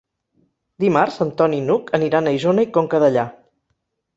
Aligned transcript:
Dimarts 0.83 1.19
en 1.27 1.33
Ton 1.41 1.53
i 1.57 1.61
n'Hug 1.67 1.91
aniran 1.99 2.31
a 2.31 2.35
Isona 2.41 2.67
i 2.69 2.71
Conca 2.79 3.03
Dellà. 3.05 3.27